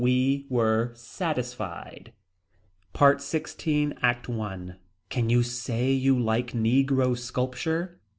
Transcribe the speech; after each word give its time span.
We 0.03 0.47
were 0.49 0.93
satisfied. 0.95 2.11
PART 2.91 3.19
XVI. 3.19 3.95
ACT 4.01 4.31
I. 4.31 4.69
Can 5.09 5.29
you 5.29 5.43
say 5.43 5.91
you 5.91 6.17
like 6.19 6.53
negro 6.53 7.15
sculpture. 7.15 8.01